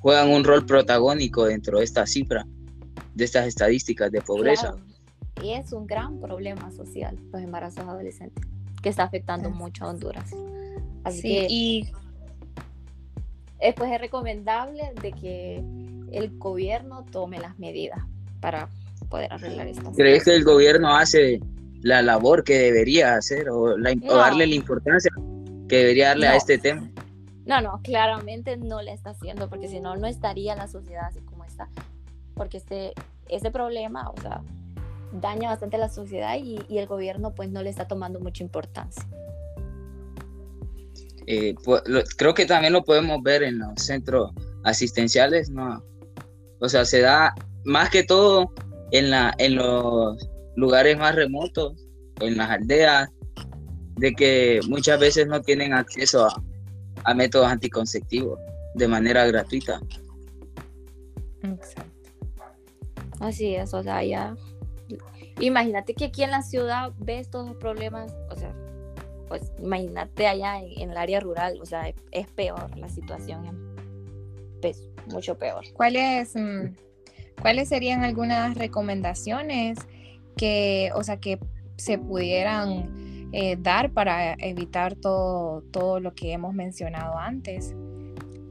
juegan 0.00 0.30
un 0.30 0.44
rol 0.44 0.64
protagónico 0.64 1.44
dentro 1.46 1.78
de 1.78 1.84
esta 1.84 2.06
cifra, 2.06 2.46
de 3.14 3.24
estas 3.24 3.46
estadísticas 3.46 4.10
de 4.10 4.20
pobreza. 4.20 4.74
Y 5.42 5.52
es 5.52 5.72
un 5.72 5.86
gran 5.86 6.20
problema 6.20 6.70
social 6.72 7.18
los 7.32 7.42
embarazos 7.42 7.84
adolescentes, 7.84 8.44
que 8.82 8.88
está 8.88 9.04
afectando 9.04 9.50
mucho 9.50 9.84
a 9.84 9.90
Honduras. 9.90 10.30
Así 11.04 11.22
que 11.22 11.46
y 11.48 11.90
pues 13.76 13.90
es 13.92 14.00
recomendable 14.00 14.92
de 15.02 15.12
que 15.12 15.56
el 16.12 16.38
gobierno 16.38 17.04
tome 17.10 17.38
las 17.40 17.58
medidas 17.58 18.00
para 18.40 18.68
poder 19.08 19.32
arreglar 19.32 19.66
esto. 19.66 19.92
¿Crees 19.96 20.24
que 20.24 20.34
el 20.34 20.44
gobierno 20.44 20.96
hace 20.96 21.40
la 21.82 22.02
labor 22.02 22.44
que 22.44 22.58
debería 22.58 23.14
hacer 23.14 23.48
o, 23.50 23.76
darle 23.78 24.46
la 24.46 24.54
importancia 24.54 25.10
que 25.68 25.76
debería 25.76 26.08
darle 26.08 26.28
a 26.28 26.36
este 26.36 26.58
tema? 26.58 26.88
No, 27.48 27.62
no, 27.62 27.80
claramente 27.82 28.58
no 28.58 28.82
le 28.82 28.92
está 28.92 29.10
haciendo, 29.10 29.48
porque 29.48 29.68
si 29.68 29.80
no, 29.80 29.96
no 29.96 30.06
estaría 30.06 30.54
la 30.54 30.68
sociedad 30.68 31.06
así 31.06 31.20
como 31.20 31.46
está. 31.46 31.70
Porque 32.34 32.58
este, 32.58 32.92
este 33.30 33.50
problema, 33.50 34.10
o 34.10 34.20
sea, 34.20 34.42
daña 35.12 35.48
bastante 35.48 35.78
la 35.78 35.88
sociedad 35.88 36.36
y, 36.36 36.58
el 36.68 36.86
gobierno 36.86 37.34
pues 37.34 37.48
no 37.48 37.62
le 37.62 37.70
está 37.70 37.88
tomando 37.88 38.20
mucha 38.20 38.44
importancia. 38.44 39.02
Eh, 41.26 41.54
pues, 41.64 41.82
creo 42.18 42.34
que 42.34 42.44
también 42.44 42.74
lo 42.74 42.84
podemos 42.84 43.22
ver 43.22 43.42
en 43.42 43.60
los 43.60 43.82
centros 43.82 44.30
asistenciales, 44.64 45.48
¿no? 45.48 45.82
O 46.60 46.68
sea, 46.68 46.84
se 46.84 47.00
da 47.00 47.34
más 47.64 47.88
que 47.88 48.02
todo 48.02 48.52
en, 48.90 49.08
la, 49.08 49.34
en 49.38 49.56
los 49.56 50.28
lugares 50.54 50.98
más 50.98 51.14
remotos, 51.14 51.72
en 52.20 52.36
las 52.36 52.50
aldeas, 52.50 53.08
de 53.96 54.12
que 54.12 54.60
muchas 54.68 55.00
veces 55.00 55.26
no 55.26 55.40
tienen 55.40 55.72
acceso 55.72 56.26
a, 56.26 56.42
a 57.04 57.14
métodos 57.14 57.48
anticonceptivos 57.48 58.38
de 58.74 58.88
manera 58.88 59.26
gratuita. 59.26 59.80
Exacto. 61.42 61.84
Así 63.20 63.54
es, 63.54 63.74
o 63.74 63.82
sea, 63.82 64.04
ya 64.04 64.36
Imagínate 65.40 65.94
que 65.94 66.06
aquí 66.06 66.22
en 66.22 66.30
la 66.30 66.42
ciudad 66.42 66.92
ves 66.98 67.30
todos 67.30 67.48
los 67.48 67.56
problemas, 67.56 68.14
o 68.30 68.36
sea, 68.36 68.52
pues 69.28 69.52
imagínate 69.58 70.26
allá 70.26 70.60
en, 70.60 70.90
el 70.90 70.96
área 70.96 71.20
rural, 71.20 71.58
o 71.60 71.66
sea, 71.66 71.92
es, 72.10 72.26
peor 72.28 72.76
la 72.76 72.88
situación, 72.88 73.76
es 74.62 74.88
mucho 75.06 75.38
peor. 75.38 75.64
¿Cuáles, 75.74 76.34
mm, 76.34 76.74
¿Cuáles 77.40 77.68
serían 77.68 78.02
algunas 78.02 78.56
recomendaciones 78.56 79.78
que, 80.36 80.90
o 80.94 81.04
sea, 81.04 81.18
que 81.18 81.38
se 81.76 81.98
pudieran 81.98 82.90
eh, 83.32 83.56
dar 83.58 83.92
para 83.92 84.34
evitar 84.34 84.94
todo, 84.96 85.62
todo 85.70 86.00
lo 86.00 86.14
que 86.14 86.32
hemos 86.32 86.54
mencionado 86.54 87.18
antes? 87.18 87.74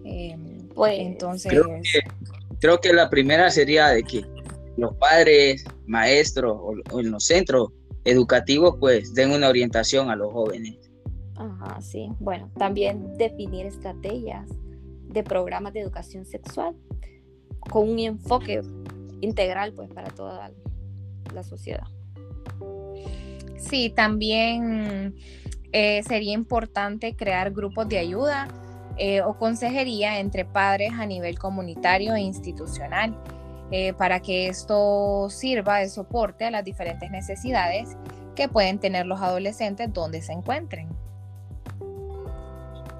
Em, 0.03 0.69
pues, 0.69 0.99
entonces... 0.99 1.53
creo 2.59 2.79
que 2.79 2.93
la 2.93 3.09
primera 3.09 3.49
sería 3.49 3.89
de 3.89 4.03
que 4.03 4.25
los 4.77 4.95
padres, 4.95 5.65
maestros 5.87 6.57
o, 6.59 6.99
en 6.99 7.11
los 7.11 7.25
centros 7.25 7.71
educativos 8.05 8.75
pues 8.79 9.13
den 9.13 9.31
una 9.31 9.49
orientación 9.49 10.09
a 10.09 10.15
los 10.15 10.31
jóvenes. 10.31 10.77
Ajá, 11.35 11.81
sí. 11.81 12.09
Bueno, 12.19 12.49
también 12.57 13.17
definir 13.17 13.65
estrategias 13.65 14.47
de 15.09 15.23
programas 15.23 15.73
de 15.73 15.81
educación 15.81 16.25
sexual 16.25 16.75
con 17.69 17.89
un 17.89 17.99
enfoque 17.99 18.61
integral 19.21 19.73
pues 19.73 19.89
para 19.91 20.09
toda 20.09 20.51
la 21.33 21.43
sociedad. 21.43 21.87
Sí, 23.58 23.89
también 23.89 25.15
eh, 25.74 26.02
sería 26.08 26.34
importante 26.34 27.15
crear 27.15 27.52
grupos 27.52 27.89
de 27.89 27.98
ayuda 27.98 28.48
eh, 28.98 29.22
o 29.22 29.38
consejería 29.38 30.20
entre 30.20 30.46
padres 30.46 30.93
a 30.93 31.06
nivel 31.06 31.38
comunitario 31.38 32.15
e 32.15 32.22
institucional 32.22 33.15
eh, 33.70 33.93
para 33.93 34.22
que 34.22 34.48
esto 34.48 35.30
sirva 35.30 35.80
de 35.80 35.89
soporte 35.89 36.46
a 36.46 36.52
las 36.52 36.63
diferentes 36.63 37.12
necesidades 37.12 37.98
que 38.36 38.48
pueden 38.48 38.80
tener 38.80 39.06
los 39.06 39.22
adolescentes 39.22 39.91
donde 39.91 40.22
se 40.22 40.34
encuentren. 40.34 40.88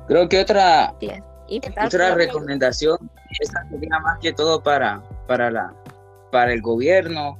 Creo 0.08 0.28
que 0.28 0.40
otra, 0.40 0.94
otra 1.86 2.16
recomendación, 2.16 2.98
esta 3.40 3.68
sería 3.70 4.00
más 4.00 4.20
que 4.20 4.34
todo 4.34 4.62
para, 4.62 5.04
para, 5.28 5.52
la, 5.52 5.74
para 6.32 6.54
el 6.54 6.62
gobierno, 6.62 7.38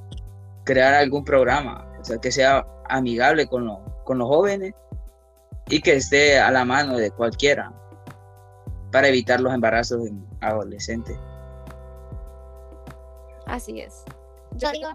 crear 0.64 0.94
algún 0.94 1.24
programa, 1.24 1.86
o 2.00 2.04
sea, 2.04 2.18
que 2.18 2.30
sea 2.30 2.66
amigable 2.88 3.46
con, 3.46 3.68
con 4.04 4.18
los 4.18 4.28
jóvenes 4.28 4.74
y 5.68 5.80
que 5.80 5.96
esté 5.96 6.38
a 6.38 6.50
la 6.50 6.64
mano 6.64 6.96
de 6.96 7.10
cualquiera 7.10 7.72
para 8.90 9.08
evitar 9.08 9.40
los 9.40 9.52
embarazos 9.52 10.06
en 10.06 10.24
adolescentes. 10.40 11.16
Así 13.46 13.80
es. 13.80 14.04
Yo 14.56 14.70
digo 14.72 14.88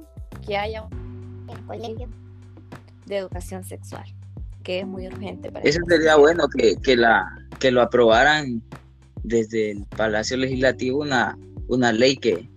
que 0.45 0.57
haya 0.57 0.83
un 0.83 1.47
colegio 1.67 2.09
de 3.05 3.17
educación 3.17 3.63
sexual, 3.63 4.05
que 4.63 4.79
es 4.79 4.87
muy 4.87 5.07
urgente 5.07 5.51
para 5.51 5.67
Eso 5.67 5.79
sería 5.87 6.15
bueno 6.15 6.45
que, 6.47 6.95
la, 6.95 7.25
que 7.59 7.71
lo 7.71 7.81
aprobaran 7.81 8.61
desde 9.23 9.71
el 9.71 9.85
Palacio 9.85 10.37
Legislativo 10.37 11.01
una, 11.01 11.37
una 11.67 11.91
ley 11.91 12.17
que, 12.17 12.49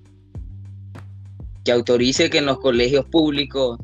que 1.65 1.73
autorice 1.73 2.31
que 2.31 2.39
en 2.39 2.47
los 2.47 2.59
colegios 2.61 3.07
públicos 3.07 3.79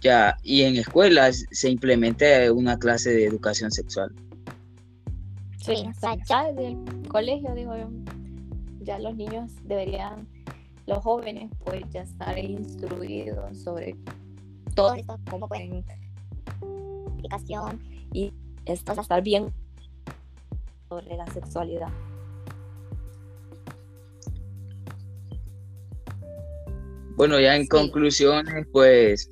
ya 0.00 0.36
y 0.42 0.62
en 0.62 0.76
escuelas 0.76 1.44
se 1.50 1.70
implemente 1.70 2.50
una 2.50 2.78
clase 2.78 3.10
de 3.10 3.24
educación 3.24 3.70
sexual. 3.70 4.12
Sí, 5.64 5.84
o 5.86 6.00
sea, 6.00 6.16
ya 6.26 6.44
desde 6.44 6.68
el 6.68 7.08
colegio, 7.08 7.54
digo 7.54 7.76
yo, 7.76 7.88
ya 8.80 8.98
los 8.98 9.14
niños 9.16 9.52
deberían, 9.64 10.26
los 10.86 10.98
jóvenes, 10.98 11.50
pues 11.64 11.82
ya 11.90 12.02
estar 12.02 12.38
instruidos 12.38 13.58
sobre 13.58 13.94
todo 14.74 14.94
esto, 14.94 15.18
cómo 15.30 15.48
pueden 15.48 15.84
aplicación 17.12 17.80
y 18.12 18.32
esto 18.64 18.92
estar 18.92 19.22
bien 19.22 19.52
sobre 20.88 21.16
la 21.16 21.26
sexualidad. 21.32 21.88
Bueno, 27.16 27.40
ya 27.40 27.56
en 27.56 27.66
conclusiones, 27.66 28.66
pues 28.72 29.28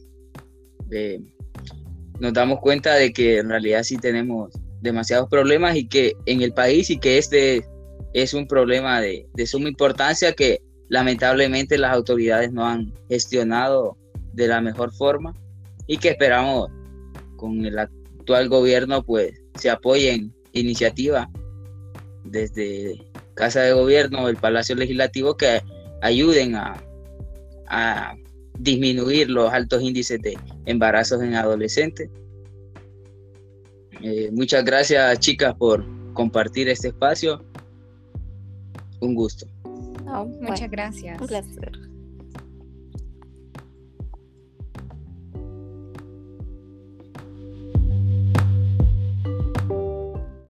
nos 2.20 2.33
damos 2.33 2.61
cuenta 2.61 2.94
de 2.94 3.12
que 3.12 3.38
en 3.38 3.49
realidad 3.49 3.83
sí 3.83 3.96
tenemos 3.96 4.53
demasiados 4.81 5.29
problemas 5.29 5.77
y 5.77 5.88
que 5.88 6.14
en 6.27 6.42
el 6.42 6.53
país 6.53 6.90
y 6.90 6.99
que 6.99 7.18
este 7.18 7.64
es 8.12 8.35
un 8.35 8.46
problema 8.46 9.01
de, 9.01 9.27
suma 9.46 9.68
importancia 9.68 10.33
que 10.33 10.61
lamentablemente 10.88 11.77
las 11.79 11.92
autoridades 11.92 12.53
no 12.53 12.64
han 12.66 12.92
gestionado 13.09 13.96
de 14.33 14.49
la 14.49 14.61
mejor 14.61 14.92
forma 14.94 15.35
y 15.87 15.99
que 15.99 16.11
esperamos 16.11 16.70
con 17.37 17.64
el 17.64 17.79
actual 17.79 18.49
gobierno 18.49 19.03
pues 19.03 19.33
se 19.57 19.70
apoyen 19.70 20.35
iniciativas 20.53 21.27
desde 22.25 23.11
Casa 23.35 23.61
de 23.61 23.72
Gobierno, 23.72 24.29
el 24.29 24.37
Palacio 24.37 24.75
Legislativo 24.75 25.37
que 25.37 25.61
ayuden 26.01 26.55
a 26.55 28.16
disminuir 28.59 29.31
los 29.31 29.53
altos 29.53 29.83
índices 29.83 30.21
de 30.23 30.38
embarazos 30.66 31.23
en 31.23 31.35
adolescentes. 31.35 32.11
Eh, 34.03 34.31
muchas 34.33 34.64
gracias 34.64 35.19
chicas 35.21 35.55
por 35.55 35.85
compartir 36.12 36.69
este 36.69 36.88
espacio. 36.88 37.45
Un 39.01 39.14
gusto. 39.14 39.47
muchas 40.40 40.71
gracias. 40.71 41.21
Un 41.21 41.27
placer. 41.27 41.73